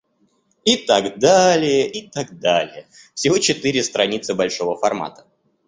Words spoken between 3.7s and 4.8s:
страницы большого